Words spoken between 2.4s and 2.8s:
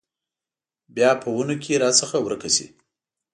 شي